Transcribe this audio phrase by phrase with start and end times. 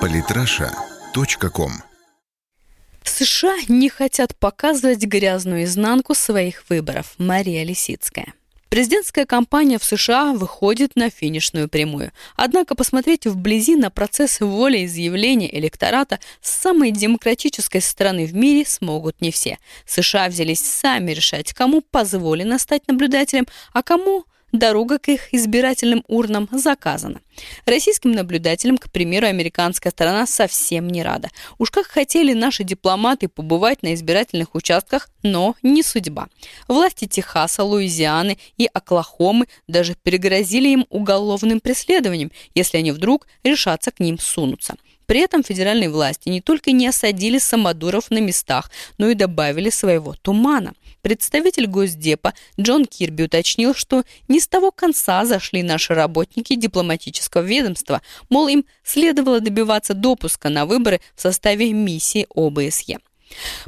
[0.00, 1.72] Политраша.ком
[3.04, 7.14] США не хотят показывать грязную изнанку своих выборов.
[7.18, 8.34] Мария Лисицкая.
[8.68, 12.10] Президентская кампания в США выходит на финишную прямую.
[12.34, 19.58] Однако посмотреть вблизи на процесс волеизъявления электората самой демократической страны в мире смогут не все.
[19.86, 26.48] США взялись сами решать, кому позволено стать наблюдателем, а кому дорога к их избирательным урнам
[26.52, 27.20] заказана.
[27.66, 31.28] Российским наблюдателям, к примеру, американская сторона совсем не рада.
[31.58, 36.28] Уж как хотели наши дипломаты побывать на избирательных участках, но не судьба.
[36.68, 44.00] Власти Техаса, Луизианы и Оклахомы даже перегрозили им уголовным преследованием, если они вдруг решатся к
[44.00, 44.74] ним сунуться.
[45.10, 50.14] При этом федеральные власти не только не осадили самодуров на местах, но и добавили своего
[50.14, 50.72] тумана.
[51.02, 58.02] Представитель Госдепа Джон Кирби уточнил, что не с того конца зашли наши работники дипломатического ведомства,
[58.28, 62.98] мол, им следовало добиваться допуска на выборы в составе миссии ОБСЕ.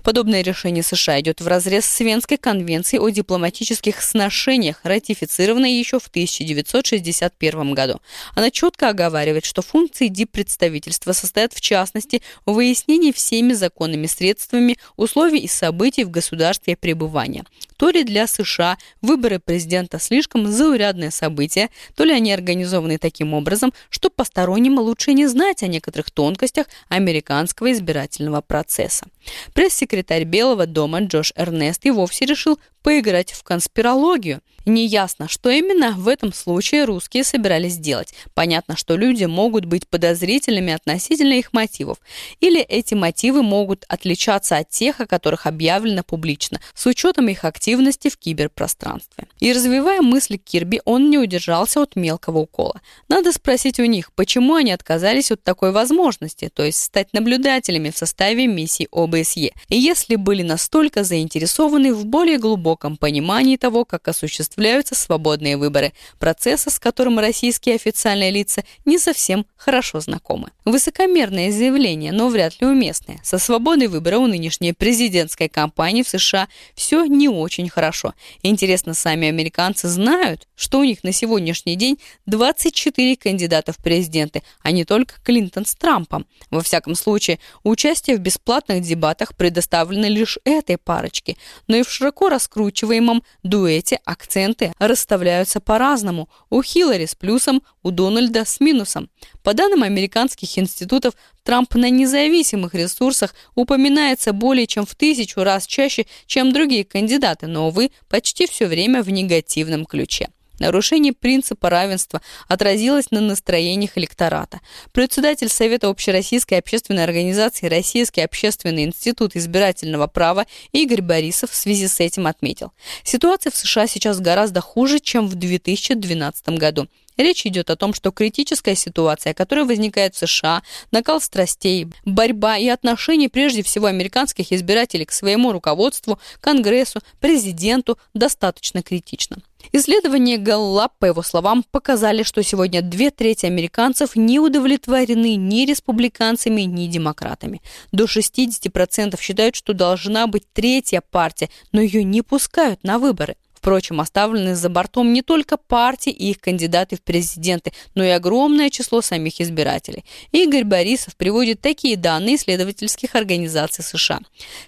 [0.03, 7.75] Подобное решение США идет вразрез с Венской конвенцией о дипломатических сношениях, ратифицированной еще в 1961
[7.75, 8.01] году.
[8.35, 15.41] Она четко оговаривает, что функции диппредставительства состоят в частности в выяснении всеми законными средствами условий
[15.41, 17.45] и событий в государстве пребывания.
[17.83, 23.73] То ли для США выборы президента слишком заурядное событие, то ли они организованы таким образом,
[23.91, 29.07] что посторонним лучше не знать о некоторых тонкостях американского избирательного процесса.
[29.53, 34.41] Пресс-секретарь Белого дома Джош Эрнест и вовсе решил поиграть в конспирологию.
[34.65, 38.15] Неясно, что именно в этом случае русские собирались делать.
[38.35, 41.99] Понятно, что люди могут быть подозрительными относительно их мотивов.
[42.39, 48.09] Или эти мотивы могут отличаться от тех, о которых объявлено публично, с учетом их активности
[48.09, 49.27] в киберпространстве.
[49.41, 52.81] И развивая мысли Кирби, он не удержался от мелкого укола.
[53.09, 57.99] Надо спросить у них, почему они отказались от такой возможности, то есть стать наблюдателями в
[57.99, 59.53] составе миссии ОБСЕ.
[59.69, 66.71] Если были настолько заинтересованы в более глубоком глубоком понимании того, как осуществляются свободные выборы, процесса,
[66.71, 70.49] с которым российские официальные лица не совсем хорошо знакомы.
[70.65, 73.21] Высокомерное заявление, но вряд ли уместное.
[73.23, 78.15] Со свободой выбора у нынешней президентской кампании в США все не очень хорошо.
[78.43, 84.73] Интересно, сами американцы знают, что у них на сегодняшний день 24 кандидата в президенты, а
[84.73, 86.27] не только Клинтон с Трампом.
[86.51, 91.37] Во всяком случае, участие в бесплатных дебатах предоставлено лишь этой парочке,
[91.69, 96.29] но и в широко раскрученном раскручиваемом дуэте акценты расставляются по-разному.
[96.51, 99.11] У Хиллари с плюсом, у Дональда с минусом.
[99.43, 106.07] По данным американских институтов, Трамп на независимых ресурсах упоминается более чем в тысячу раз чаще,
[106.27, 110.29] чем другие кандидаты, но, увы, почти все время в негативном ключе.
[110.59, 114.61] Нарушение принципа равенства отразилось на настроениях электората.
[114.93, 122.01] Председатель Совета общероссийской общественной организации Российский общественный институт избирательного права Игорь Борисов в связи с
[122.01, 122.73] этим отметил.
[123.03, 126.87] Ситуация в США сейчас гораздо хуже, чем в 2012 году.
[127.23, 132.67] Речь идет о том, что критическая ситуация, которая возникает в США, накал страстей, борьба и
[132.67, 139.37] отношение прежде всего американских избирателей к своему руководству, Конгрессу, президенту достаточно критична.
[139.71, 146.63] Исследования Галлап, по его словам, показали, что сегодня две трети американцев не удовлетворены ни республиканцами,
[146.63, 147.63] ни демократами.
[147.93, 153.37] До 60% считают, что должна быть третья партия, но ее не пускают на выборы.
[153.63, 158.71] Впрочем, оставлены за бортом не только партии и их кандидаты в президенты, но и огромное
[158.71, 160.05] число самих избирателей.
[160.33, 164.19] Игорь Борисов приводит такие данные исследовательских организаций США.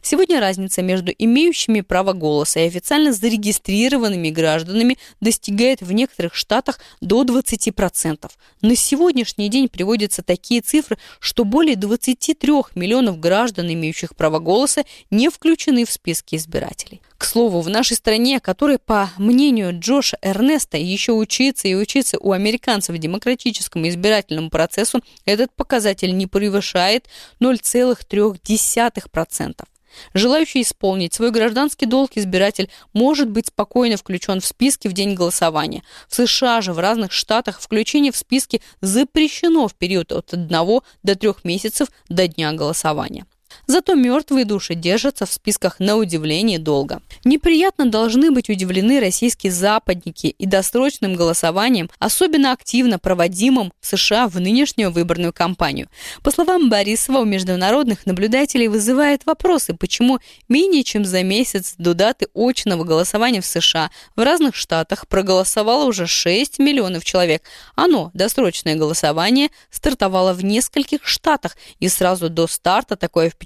[0.00, 7.25] Сегодня разница между имеющими право голоса и официально зарегистрированными гражданами достигает в некоторых штатах до
[7.25, 8.31] 20%.
[8.61, 15.31] На сегодняшний день приводятся такие цифры, что более 23 миллионов граждан, имеющих право голоса, не
[15.31, 17.00] включены в списки избирателей.
[17.16, 22.32] К слову, в нашей стране, которой, по мнению Джоша Эрнеста, еще учиться и учиться у
[22.32, 27.06] американцев демократическому избирательному процессу, этот показатель не превышает
[27.40, 29.64] 0,3%.
[30.12, 35.84] Желающий исполнить свой гражданский долг избиратель может быть спокойно включен в списки в день голосования.
[36.08, 40.82] В США же в разных штатах включение в списки запрещено в период от 1 до
[41.14, 43.25] 3 месяцев до дня голосования.
[43.66, 47.00] Зато мертвые души держатся в списках на удивление долго.
[47.24, 54.40] Неприятно должны быть удивлены российские западники и досрочным голосованием, особенно активно проводимым в США в
[54.40, 55.88] нынешнюю выборную кампанию.
[56.22, 60.18] По словам Борисова, у международных наблюдателей вызывает вопросы, почему
[60.48, 66.06] менее чем за месяц до даты очного голосования в США в разных штатах проголосовало уже
[66.06, 67.42] 6 миллионов человек.
[67.74, 73.44] Оно, досрочное голосование, стартовало в нескольких штатах, и сразу до старта такое впечатление,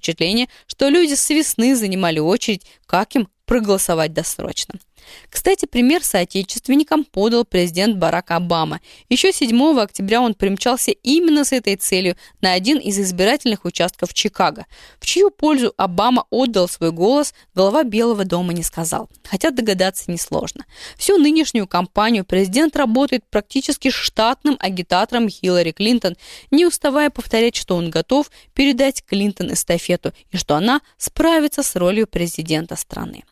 [0.67, 4.75] что люди с весны занимали очередь, как им проголосовать досрочно.
[5.31, 8.81] Кстати, пример соотечественникам подал президент Барак Обама.
[9.09, 14.67] Еще 7 октября он примчался именно с этой целью на один из избирательных участков Чикаго.
[15.01, 19.09] В чью пользу Обама отдал свой голос, глава Белого дома не сказал.
[19.25, 20.65] Хотя догадаться несложно.
[20.97, 26.17] Всю нынешнюю кампанию президент работает практически штатным агитатором Хиллари Клинтон,
[26.51, 32.07] не уставая повторять, что он готов передать Клинтон эстафету и что она справится с ролью
[32.07, 33.25] президента страны.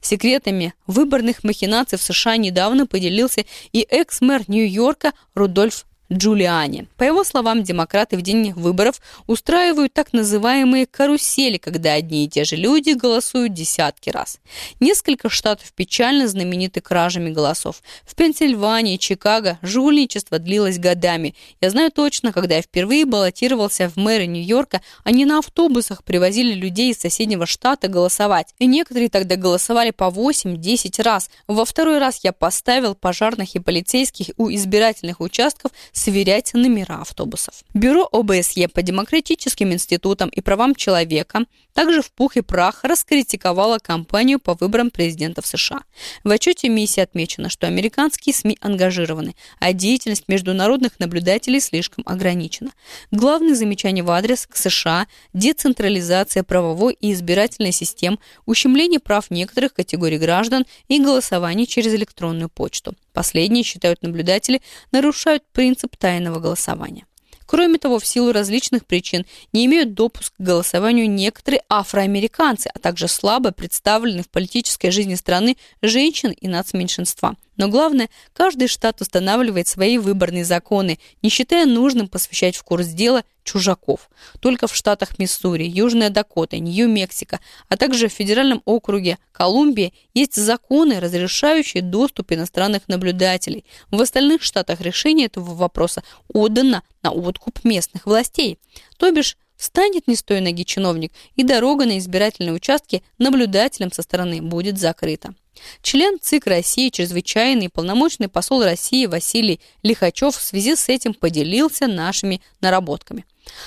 [0.00, 6.86] Секретами выборных махинаций в США недавно поделился и экс-мэр Нью-Йорка Рудольф Джулиани.
[6.96, 12.44] По его словам, демократы в день выборов устраивают так называемые карусели, когда одни и те
[12.44, 14.38] же люди голосуют десятки раз.
[14.80, 17.82] Несколько штатов печально знамениты кражами голосов.
[18.04, 21.34] В Пенсильвании, Чикаго жульничество длилось годами.
[21.60, 26.92] Я знаю точно, когда я впервые баллотировался в мэры Нью-Йорка, они на автобусах привозили людей
[26.92, 28.54] из соседнего штата голосовать.
[28.58, 31.30] И некоторые тогда голосовали по 8-10 раз.
[31.46, 35.72] Во второй раз я поставил пожарных и полицейских у избирательных участков
[36.02, 37.62] сверять номера автобусов.
[37.74, 41.44] Бюро ОБСЕ по демократическим институтам и правам человека
[41.74, 45.82] также в пух и прах раскритиковала кампанию по выборам президента в США.
[46.24, 52.72] В отчете миссии отмечено, что американские СМИ ангажированы, а деятельность международных наблюдателей слишком ограничена.
[53.12, 60.18] Главные замечания в адрес к США– децентрализация правовой и избирательной систем, ущемление прав некоторых категорий
[60.18, 62.96] граждан и голосование через электронную почту.
[63.12, 67.06] Последние, считают наблюдатели, нарушают принцип тайного голосования.
[67.46, 73.08] Кроме того, в силу различных причин не имеют допуск к голосованию некоторые афроамериканцы, а также
[73.08, 77.36] слабо представлены в политической жизни страны женщин и нацменьшинства.
[77.62, 83.22] Но главное, каждый штат устанавливает свои выборные законы, не считая нужным посвящать в курс дела
[83.44, 84.10] чужаков.
[84.40, 87.38] Только в штатах Миссури, Южная Дакота, Нью-Мексико,
[87.68, 93.64] а также в федеральном округе Колумбия есть законы, разрешающие доступ иностранных наблюдателей.
[93.92, 96.02] В остальных штатах решение этого вопроса
[96.34, 98.58] отдано на откуп местных властей.
[98.96, 104.02] То бишь, станет не с той ноги чиновник, и дорога на избирательные участки наблюдателям со
[104.02, 105.34] стороны будет закрыта.
[105.82, 112.40] Член ЦИК России, чрезвычайный полномочный посол России Василий Лихачев в связи с этим поделился нашими
[112.60, 113.24] наработками.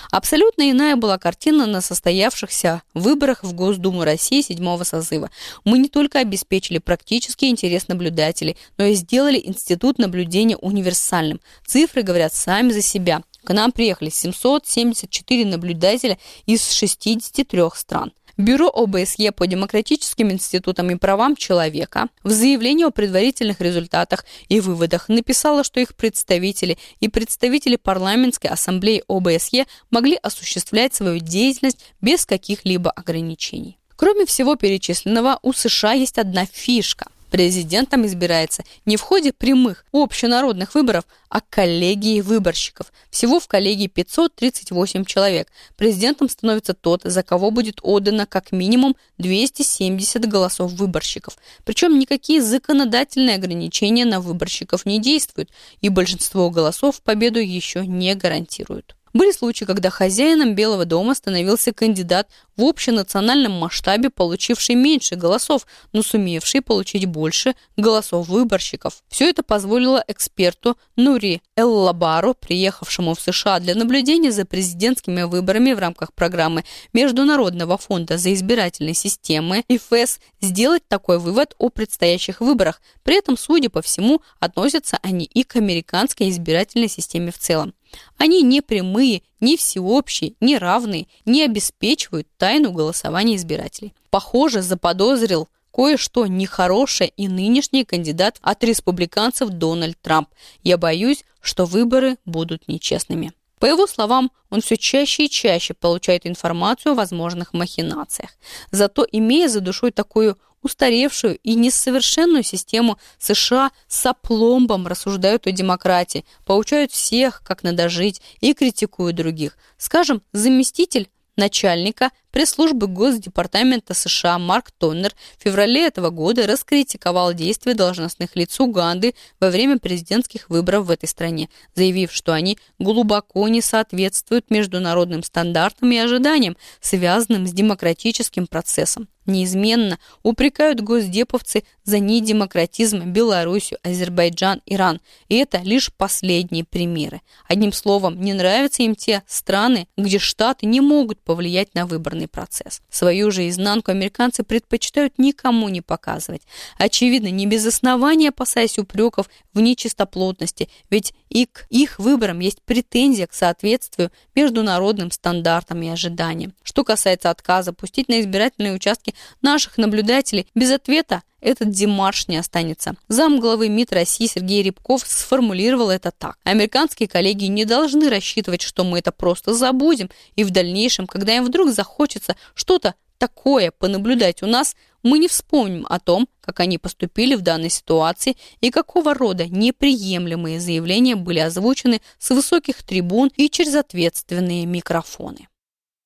[0.10, 5.30] Абсолютно иная была картина на состоявшихся выборах в Госдуму России седьмого созыва.
[5.64, 11.42] Мы не только обеспечили практический интерес наблюдателей, но и сделали институт наблюдения универсальным.
[11.66, 13.22] Цифры говорят сами за себя.
[13.46, 18.12] К нам приехали 774 наблюдателя из 63 стран.
[18.38, 25.08] Бюро ОБСЕ по демократическим институтам и правам человека в заявлении о предварительных результатах и выводах
[25.08, 32.90] написало, что их представители и представители парламентской ассамблеи ОБСЕ могли осуществлять свою деятельность без каких-либо
[32.92, 33.78] ограничений.
[33.96, 37.08] Кроме всего перечисленного, у США есть одна фишка.
[37.36, 42.94] Президентом избирается не в ходе прямых общенародных выборов, а коллегии выборщиков.
[43.10, 45.50] Всего в коллегии 538 человек.
[45.76, 51.38] Президентом становится тот, за кого будет отдано как минимум 270 голосов выборщиков.
[51.66, 55.50] Причем никакие законодательные ограничения на выборщиков не действуют,
[55.82, 58.96] и большинство голосов победу еще не гарантируют.
[59.16, 66.04] Были случаи, когда хозяином Белого дома становился кандидат в общенациональном масштабе, получивший меньше голосов, но
[66.04, 69.04] сумевший получить больше голосов выборщиков.
[69.08, 75.80] Все это позволило эксперту Нури Эллабару, приехавшему в США для наблюдения за президентскими выборами в
[75.80, 82.82] рамках программы Международного фонда за избирательной системы ИФС, сделать такой вывод о предстоящих выборах.
[83.04, 87.74] При этом, судя по всему, относятся они и к американской избирательной системе в целом.
[88.18, 93.94] Они не прямые, не всеобщие, не равные, не обеспечивают тайну голосования избирателей.
[94.10, 100.30] Похоже, заподозрил кое-что нехорошее и нынешний кандидат от республиканцев Дональд Трамп.
[100.64, 103.34] Я боюсь, что выборы будут нечестными.
[103.60, 108.32] По его словам, он все чаще и чаще получает информацию о возможных махинациях.
[108.72, 116.26] Зато, имея за душой такую устаревшую и несовершенную систему США с опломбом рассуждают о демократии,
[116.44, 119.58] поучают всех, как надо жить, и критикуют других.
[119.78, 121.08] Скажем, заместитель
[121.38, 129.16] начальника пресс-службы Госдепартамента США Марк Тоннер в феврале этого года раскритиковал действия должностных лиц Уганды
[129.40, 135.94] во время президентских выборов в этой стране, заявив, что они глубоко не соответствуют международным стандартам
[135.94, 145.02] и ожиданиям, связанным с демократическим процессом неизменно упрекают госдеповцы за недемократизм Белоруссию, Азербайджан, Иран.
[145.30, 147.22] И это лишь последние примеры.
[147.48, 152.82] Одним словом, не нравятся им те страны, где штаты не могут повлиять на выборный процесс.
[152.90, 156.42] Свою же изнанку американцы предпочитают никому не показывать.
[156.78, 163.28] Очевидно, не без основания опасаясь упреков в нечистоплотности, ведь и к их выборам есть претензия
[163.28, 166.54] к соответствию международным стандартам и ожиданиям.
[166.64, 172.96] Что касается отказа пустить на избирательные участки наших наблюдателей, без ответа этот демарш не останется.
[173.08, 176.38] Зам главы МИД России Сергей Рябков сформулировал это так.
[176.44, 181.46] Американские коллеги не должны рассчитывать, что мы это просто забудем, и в дальнейшем, когда им
[181.46, 187.36] вдруг захочется что-то такое понаблюдать у нас, мы не вспомним о том, как они поступили
[187.36, 193.76] в данной ситуации и какого рода неприемлемые заявления были озвучены с высоких трибун и через
[193.76, 195.48] ответственные микрофоны.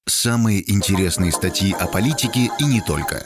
[0.05, 3.25] Самые интересные статьи о политике и не только.